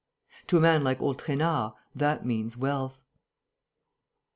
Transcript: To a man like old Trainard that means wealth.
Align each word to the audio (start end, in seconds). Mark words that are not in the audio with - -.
To 0.47 0.57
a 0.57 0.59
man 0.59 0.83
like 0.83 0.99
old 0.99 1.19
Trainard 1.19 1.73
that 1.95 2.25
means 2.25 2.57
wealth. 2.57 2.99